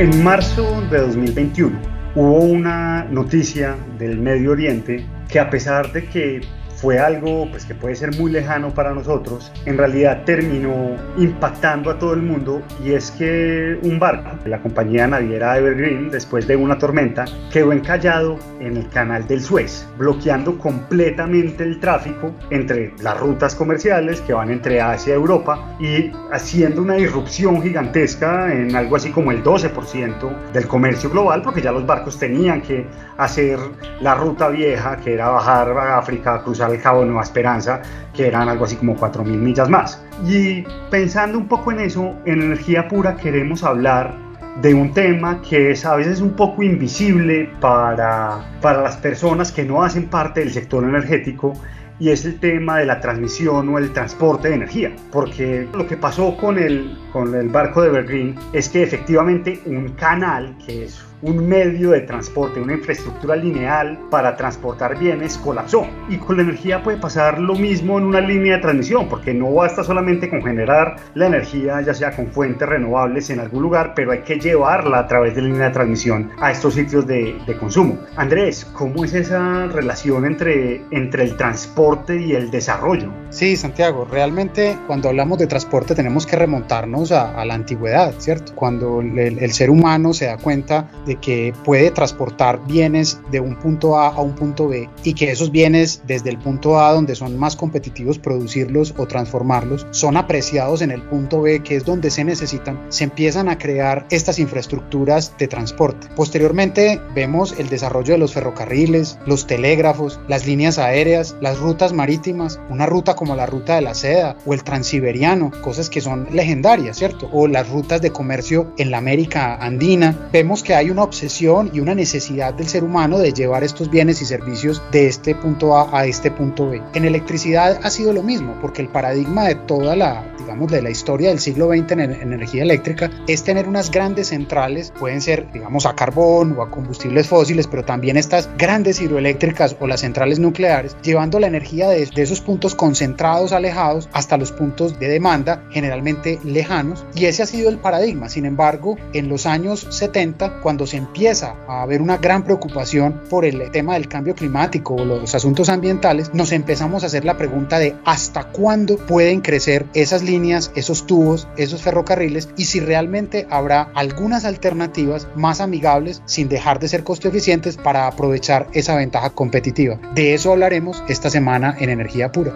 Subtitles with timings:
[0.00, 1.78] En marzo de 2021
[2.14, 6.40] hubo una noticia del Medio Oriente que a pesar de que
[6.80, 11.98] fue algo pues, que puede ser muy lejano para nosotros, en realidad terminó impactando a
[11.98, 16.56] todo el mundo y es que un barco de la compañía naviera Evergreen, después de
[16.56, 23.18] una tormenta, quedó encallado en el canal del Suez, bloqueando completamente el tráfico entre las
[23.18, 28.96] rutas comerciales que van entre Asia y Europa y haciendo una irrupción gigantesca en algo
[28.96, 32.86] así como el 12% del comercio global, porque ya los barcos tenían que
[33.18, 33.58] hacer
[34.00, 37.82] la ruta vieja, que era bajar a África, cruzar el Cabo Nueva Esperanza,
[38.14, 40.04] que eran algo así como 4.000 millas más.
[40.26, 44.14] Y pensando un poco en eso, en energía pura queremos hablar
[44.62, 49.64] de un tema que es a veces un poco invisible para, para las personas que
[49.64, 51.54] no hacen parte del sector energético
[52.00, 54.92] y es el tema de la transmisión o el transporte de energía.
[55.12, 59.90] Porque lo que pasó con el, con el barco de Evergreen es que efectivamente un
[59.90, 65.86] canal, que es un medio de transporte, una infraestructura lineal para transportar bienes colapsó.
[66.08, 69.52] Y con la energía puede pasar lo mismo en una línea de transmisión, porque no
[69.52, 74.12] basta solamente con generar la energía, ya sea con fuentes renovables en algún lugar, pero
[74.12, 77.56] hay que llevarla a través de la línea de transmisión a estos sitios de, de
[77.56, 77.98] consumo.
[78.16, 83.12] Andrés, ¿cómo es esa relación entre, entre el transporte y el desarrollo?
[83.30, 88.54] Sí, Santiago, realmente cuando hablamos de transporte tenemos que remontarnos a, la antigüedad, ¿cierto?
[88.56, 93.56] Cuando el, el ser humano se da cuenta de que puede transportar bienes de un
[93.56, 97.14] punto A a un punto B y que esos bienes desde el punto A donde
[97.14, 102.10] son más competitivos producirlos o transformarlos son apreciados en el punto B que es donde
[102.10, 106.08] se necesitan, se empiezan a crear estas infraestructuras de transporte.
[106.16, 112.58] Posteriormente vemos el desarrollo de los ferrocarriles, los telégrafos, las líneas aéreas, las rutas marítimas,
[112.68, 116.96] una ruta como la ruta de la seda o el transiberiano, cosas que son legendarias,
[116.96, 117.28] ¿cierto?
[117.34, 120.30] O las rutas de comercio en la América andina.
[120.32, 124.22] Vemos que hay una obsesión y una necesidad del ser humano de llevar estos bienes
[124.22, 126.80] y servicios de este punto A a este punto B.
[126.94, 130.88] En electricidad ha sido lo mismo, porque el paradigma de toda la, digamos, de la
[130.88, 135.84] historia del siglo XX en energía eléctrica es tener unas grandes centrales, pueden ser, digamos,
[135.84, 140.96] a carbón o a combustibles fósiles, pero también estas grandes hidroeléctricas o las centrales nucleares,
[141.02, 143.09] llevando la energía de, de esos puntos concentrados,
[143.52, 148.28] alejados, hasta los puntos de demanda, generalmente lejanos, y ese ha sido el paradigma.
[148.28, 153.44] Sin embargo, en los años 70, cuando se empieza a haber una gran preocupación por
[153.44, 157.78] el tema del cambio climático o los asuntos ambientales, nos empezamos a hacer la pregunta
[157.78, 163.90] de hasta cuándo pueden crecer esas líneas, esos tubos, esos ferrocarriles y si realmente habrá
[163.94, 169.98] algunas alternativas más amigables sin dejar de ser costo eficientes para aprovechar esa ventaja competitiva.
[170.14, 172.52] De eso hablaremos esta semana en Energía Pura.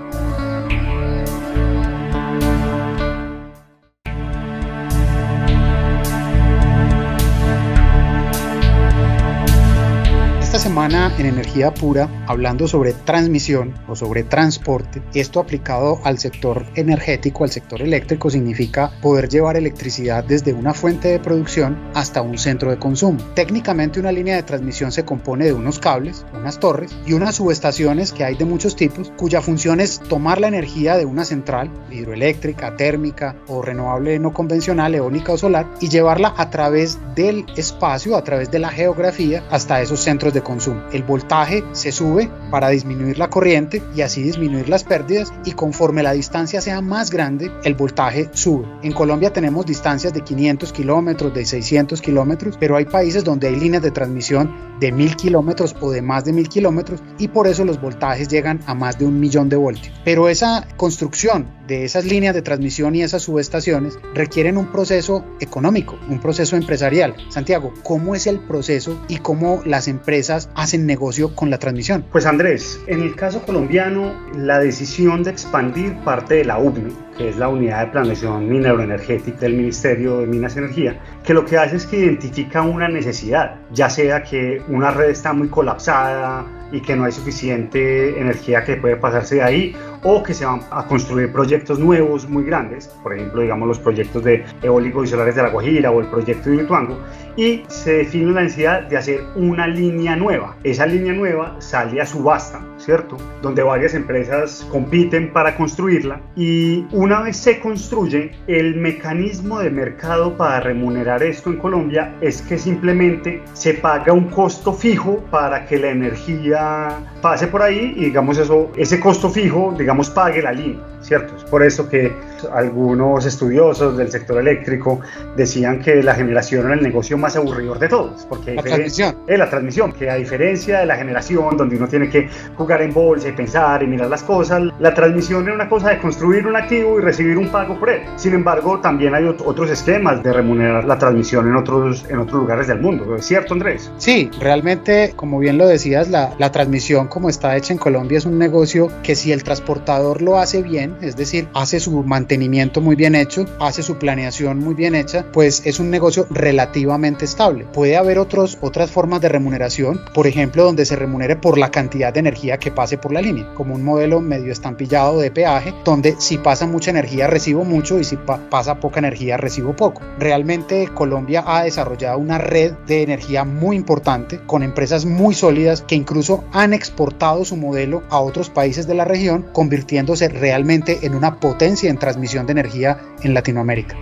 [10.74, 15.00] En Energía Pura hablando sobre transmisión o sobre transporte.
[15.14, 21.06] Esto aplicado al sector energético, al sector eléctrico, significa poder llevar electricidad desde una fuente
[21.06, 23.20] de producción hasta un centro de consumo.
[23.34, 28.10] Técnicamente una línea de transmisión se compone de unos cables, unas torres y unas subestaciones
[28.10, 32.76] que hay de muchos tipos cuya función es tomar la energía de una central hidroeléctrica,
[32.76, 38.24] térmica o renovable no convencional, eólica o solar y llevarla a través del espacio, a
[38.24, 40.63] través de la geografía hasta esos centros de consumo.
[40.92, 46.02] El voltaje se sube para disminuir la corriente y así disminuir las pérdidas y conforme
[46.02, 48.66] la distancia sea más grande, el voltaje sube.
[48.82, 53.56] En Colombia tenemos distancias de 500 kilómetros, de 600 kilómetros, pero hay países donde hay
[53.56, 57.64] líneas de transmisión de 1000 kilómetros o de más de 1000 kilómetros y por eso
[57.64, 59.98] los voltajes llegan a más de un millón de voltios.
[60.04, 65.98] Pero esa construcción de esas líneas de transmisión y esas subestaciones requieren un proceso económico,
[66.10, 67.14] un proceso empresarial.
[67.30, 72.04] Santiago, ¿cómo es el proceso y cómo las empresas hacen negocio con la transmisión?
[72.12, 77.30] Pues Andrés, en el caso colombiano, la decisión de expandir parte de la UBNE, que
[77.30, 81.56] es la unidad de planeación mineroenergética del Ministerio de Minas y Energía, que lo que
[81.56, 86.80] hace es que identifica una necesidad, ya sea que una red está muy colapsada y
[86.80, 90.86] que no hay suficiente energía que puede pasarse de ahí, o que se van a
[90.86, 95.42] construir proyectos nuevos muy grandes, por ejemplo, digamos los proyectos de eólicos y solares de
[95.42, 96.98] La Guajira o el proyecto de Ituango,
[97.36, 100.56] y se define la necesidad de hacer una línea nueva.
[100.62, 103.16] Esa línea nueva sale a subasta, ¿cierto?
[103.42, 110.36] Donde varias empresas compiten para construirla y una vez se construye, el mecanismo de mercado
[110.36, 115.78] para remunerar esto en Colombia es que simplemente se paga un costo fijo para que
[115.78, 120.84] la energía pase por ahí y digamos eso, ese costo fijo, digamos, pague la línea,
[121.00, 121.36] ¿cierto?
[121.36, 122.12] Es por eso que
[122.52, 125.00] algunos estudiosos del sector eléctrico
[125.36, 129.16] decían que la generación era el negocio más aburridor de todos, porque la transmisión.
[129.26, 132.92] es la transmisión, que a diferencia de la generación donde uno tiene que jugar en
[132.92, 136.56] bolsa y pensar y mirar las cosas, la transmisión era una cosa de construir un
[136.56, 138.02] activo y recibir un pago por él.
[138.16, 142.66] Sin embargo, también hay otros esquemas de remunerar la transmisión en otros, en otros lugares
[142.66, 143.90] del mundo, ¿es cierto Andrés?
[143.96, 148.26] Sí, realmente, como bien lo decías, la, la transmisión como está hecha en Colombia es
[148.26, 152.33] un negocio que si el transportador lo hace bien, es decir, hace su mantenimiento
[152.80, 157.64] muy bien hecho, hace su planeación muy bien hecha, pues es un negocio relativamente estable.
[157.72, 162.12] Puede haber otros, otras formas de remuneración, por ejemplo, donde se remunere por la cantidad
[162.12, 166.16] de energía que pase por la línea, como un modelo medio estampillado de peaje, donde
[166.18, 170.02] si pasa mucha energía recibo mucho y si pa pasa poca energía recibo poco.
[170.18, 175.94] Realmente Colombia ha desarrollado una red de energía muy importante con empresas muy sólidas que
[175.94, 181.40] incluso han exportado su modelo a otros países de la región, convirtiéndose realmente en una
[181.40, 183.96] potencia en transmisión de energía en Latinoamérica.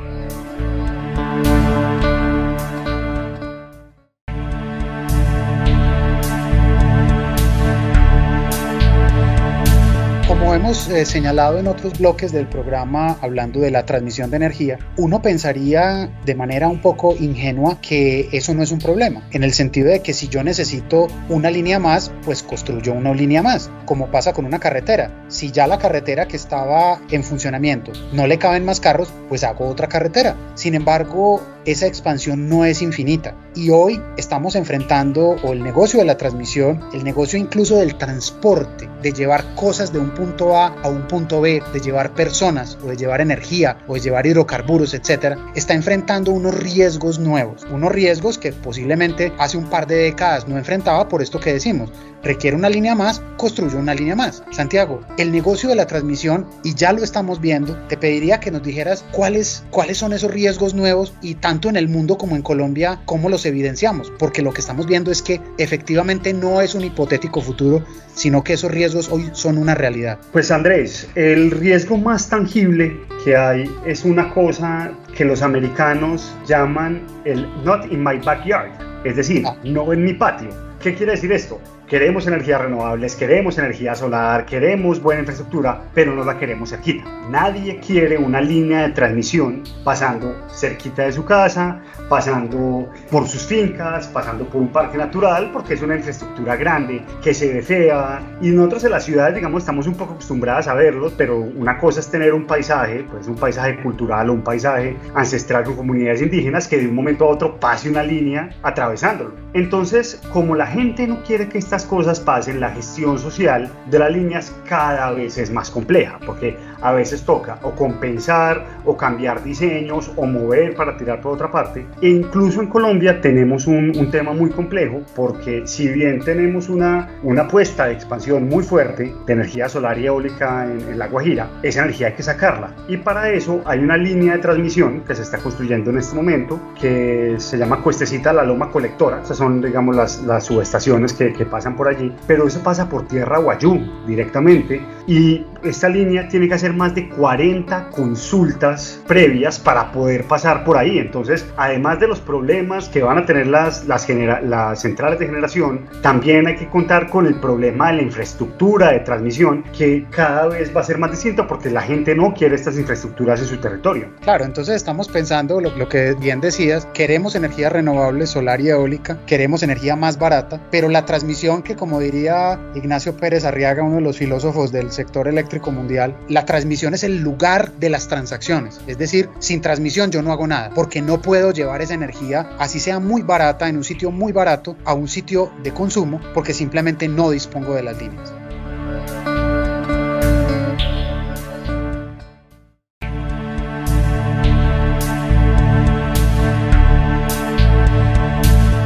[10.28, 14.78] Como hemos eh, señalado en otros bloques del programa hablando de la transmisión de energía,
[14.96, 19.52] uno pensaría de manera un poco ingenua que eso no es un problema, en el
[19.52, 24.10] sentido de que si yo necesito una línea más, pues construyo una línea más, como
[24.10, 25.21] pasa con una carretera.
[25.42, 29.66] Si ya la carretera que estaba en funcionamiento no le caben más carros, pues hago
[29.66, 30.36] otra carretera.
[30.54, 33.34] Sin embargo, esa expansión no es infinita.
[33.56, 38.88] Y hoy estamos enfrentando o el negocio de la transmisión, el negocio incluso del transporte,
[39.02, 42.86] de llevar cosas de un punto A a un punto B, de llevar personas o
[42.86, 48.38] de llevar energía o de llevar hidrocarburos, etcétera, está enfrentando unos riesgos nuevos, unos riesgos
[48.38, 51.90] que posiblemente hace un par de décadas no enfrentaba por esto que decimos,
[52.22, 54.42] requiere una línea más, construye una línea más.
[54.50, 58.62] Santiago, el negocio de la transmisión, y ya lo estamos viendo, te pediría que nos
[58.62, 63.00] dijeras cuáles, cuáles son esos riesgos nuevos y tanto en el mundo como en Colombia,
[63.04, 67.40] cómo los evidenciamos, porque lo que estamos viendo es que efectivamente no es un hipotético
[67.40, 67.84] futuro,
[68.14, 70.18] sino que esos riesgos hoy son una realidad.
[70.32, 77.06] Pues Andrés, el riesgo más tangible que hay es una cosa que los americanos llaman
[77.24, 78.70] el not in my backyard,
[79.04, 79.56] es decir, ah.
[79.64, 80.48] no en mi patio.
[80.80, 81.60] ¿Qué quiere decir esto?
[81.92, 87.04] Queremos energías renovables, queremos energía solar, queremos buena infraestructura, pero no la queremos cerquita.
[87.28, 94.06] Nadie quiere una línea de transmisión pasando cerquita de su casa, pasando por sus fincas,
[94.06, 98.22] pasando por un parque natural, porque es una infraestructura grande, que se ve fea.
[98.40, 102.00] Y nosotros en las ciudades, digamos, estamos un poco acostumbradas a verlo, pero una cosa
[102.00, 106.68] es tener un paisaje, pues un paisaje cultural o un paisaje ancestral con comunidades indígenas,
[106.68, 109.34] que de un momento a otro pase una línea atravesándolo.
[109.52, 114.12] Entonces, como la gente no quiere que estas cosas pasen, la gestión social de las
[114.12, 120.10] líneas cada vez es más compleja, porque a veces toca o compensar o cambiar diseños
[120.16, 121.86] o mover para tirar por otra parte.
[122.00, 127.10] E incluso en Colombia tenemos un, un tema muy complejo, porque si bien tenemos una,
[127.22, 131.48] una apuesta de expansión muy fuerte de energía solar y eólica en, en La Guajira,
[131.62, 132.74] esa energía hay que sacarla.
[132.88, 136.60] Y para eso hay una línea de transmisión que se está construyendo en este momento,
[136.80, 139.20] que se llama Cuestecita La Loma Colectora.
[139.22, 143.06] Esas son, digamos, las, las subestaciones que, que pasan por allí, pero eso pasa por
[143.06, 149.92] tierra Guayú directamente y esta línea tiene que hacer más de 40 consultas previas para
[149.92, 150.98] poder pasar por ahí.
[150.98, 155.86] Entonces, además de los problemas que van a tener las, las, las centrales de generación,
[156.02, 160.74] también hay que contar con el problema de la infraestructura de transmisión que cada vez
[160.74, 164.08] va a ser más distinto porque la gente no quiere estas infraestructuras en su territorio.
[164.22, 169.18] Claro, entonces estamos pensando lo, lo que bien decías, queremos energía renovable solar y eólica,
[169.26, 174.02] queremos energía más barata, pero la transmisión que como diría Ignacio Pérez Arriaga, uno de
[174.02, 178.80] los filósofos del sector eléctrico mundial, la transmisión es el lugar de las transacciones.
[178.86, 182.80] Es decir, sin transmisión yo no hago nada, porque no puedo llevar esa energía, así
[182.80, 187.08] sea muy barata, en un sitio muy barato, a un sitio de consumo, porque simplemente
[187.08, 188.32] no dispongo de las líneas.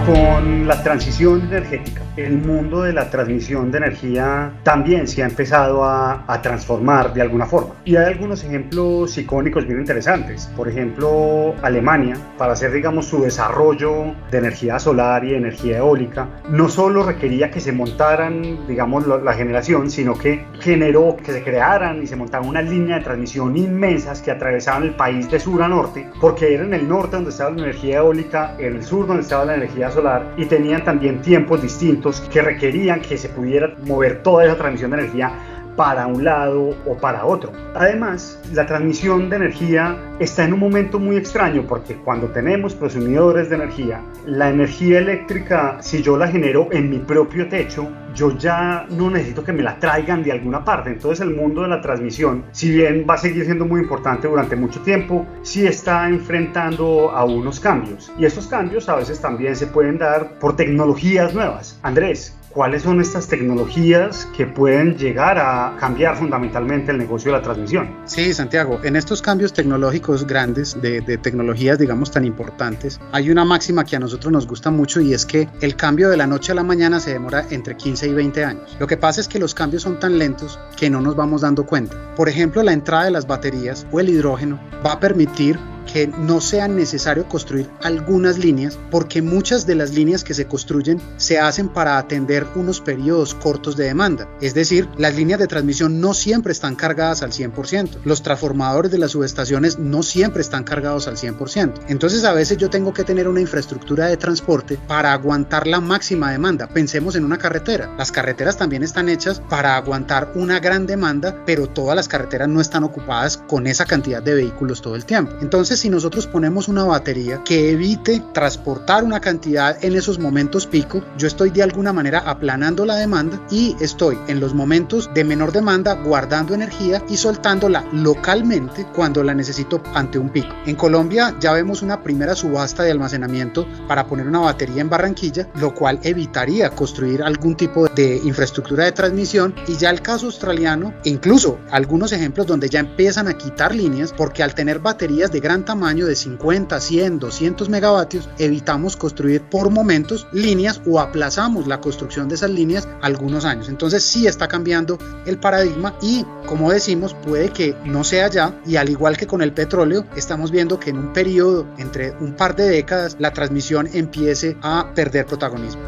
[0.06, 5.82] Con la transición energética, el mundo de la transmisión de energía también se ha empezado
[5.82, 7.74] a, a, transformar de alguna forma.
[7.84, 10.48] Y hay algunos ejemplos icónicos bien interesantes.
[10.56, 16.68] Por ejemplo, Alemania, para hacer, digamos, su desarrollo de energía solar y energía eólica, no
[16.68, 22.00] solo requería que se montaran, digamos, la, la generación, sino que generó que se crearan
[22.00, 25.68] y se montaran una línea de transmisión inmensas que atravesaban el país de sur a
[25.68, 29.22] norte, porque era en el norte donde estaba la energía eólica, en el sur donde
[29.22, 29.95] estaba la energía solar,
[30.36, 34.98] y tenían también tiempos distintos que requerían que se pudiera mover toda esa transmisión de
[34.98, 37.52] energía para un lado o para otro.
[37.74, 43.50] Además, la transmisión de energía está en un momento muy extraño porque cuando tenemos prosumidores
[43.50, 48.86] de energía, la energía eléctrica, si yo la genero en mi propio techo, yo ya
[48.88, 50.90] no necesito que me la traigan de alguna parte.
[50.90, 54.56] Entonces el mundo de la transmisión, si bien va a seguir siendo muy importante durante
[54.56, 58.10] mucho tiempo, sí está enfrentando a unos cambios.
[58.18, 61.78] Y estos cambios a veces también se pueden dar por tecnologías nuevas.
[61.82, 67.42] Andrés, ¿Cuáles son estas tecnologías que pueden llegar a cambiar fundamentalmente el negocio de la
[67.42, 67.94] transmisión?
[68.06, 73.44] Sí, Santiago, en estos cambios tecnológicos grandes, de, de, tecnologías, digamos, tan importantes, hay una
[73.44, 76.52] máxima que a nosotros nos gusta mucho y es que el cambio de la noche
[76.52, 78.74] a la mañana se demora entre 15 y 20 años.
[78.80, 81.66] Lo que pasa es que los cambios son tan lentos que no nos vamos dando
[81.66, 82.14] cuenta.
[82.16, 85.58] Por ejemplo, la entrada de las baterías o el hidrógeno va a permitir
[85.92, 91.00] que no sea necesario construir algunas líneas porque muchas de las líneas que se construyen
[91.16, 94.28] se hacen para atender unos periodos cortos de demanda.
[94.40, 98.00] Es decir, las líneas de transmisión no siempre están cargadas al 100%.
[98.04, 101.82] Los transformadores de las subestaciones no siempre están cargados al 100%.
[101.88, 106.30] Entonces a veces yo tengo que tener una infraestructura de transporte para aguantar la máxima
[106.32, 106.68] demanda.
[106.68, 107.94] Pensemos en una carretera.
[107.96, 112.60] Las carreteras también están hechas para aguantar una gran demanda, pero todas las carreteras no
[112.60, 115.32] están ocupadas con esa cantidad de vehículos todo el tiempo.
[115.40, 121.02] Entonces si nosotros ponemos una batería que evite transportar una cantidad en esos momentos pico,
[121.18, 125.52] yo estoy de alguna manera aplanando la demanda y estoy en los momentos de menor
[125.52, 130.54] demanda guardando energía y soltándola localmente cuando la necesito ante un pico.
[130.66, 135.48] En Colombia ya vemos una primera subasta de almacenamiento para poner una batería en Barranquilla,
[135.56, 140.94] lo cual evitaría construir algún tipo de infraestructura de transmisión y ya el caso australiano,
[141.04, 145.64] incluso algunos ejemplos donde ya empiezan a quitar líneas porque al tener baterías de gran
[145.66, 152.30] tamaño de 50, 100, 200 megavatios, evitamos construir por momentos líneas o aplazamos la construcción
[152.30, 153.68] de esas líneas algunos años.
[153.68, 158.76] Entonces sí está cambiando el paradigma y como decimos puede que no sea ya y
[158.76, 162.56] al igual que con el petróleo estamos viendo que en un periodo entre un par
[162.56, 165.82] de décadas la transmisión empiece a perder protagonismo.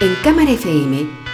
[0.00, 1.23] En Cámara FM,